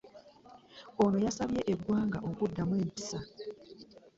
Ono 1.03 1.17
yasabye 1.25 1.61
eggwanga 1.73 2.17
okuddamu 2.29 2.73
empisa 2.83 3.19